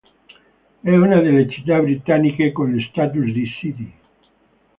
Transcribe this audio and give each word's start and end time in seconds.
È 0.81 0.89
una 0.89 1.21
delle 1.21 1.47
città 1.47 1.77
britanniche 1.79 2.51
con 2.51 2.73
lo 2.73 2.81
status 2.81 3.21
di 3.23 3.45
"City". 3.45 3.93